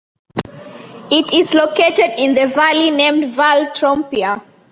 [1.11, 4.41] It is located in the valley named Val Trompia.